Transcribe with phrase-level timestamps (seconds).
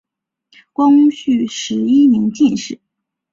[0.73, 2.79] 光绪十一年进士。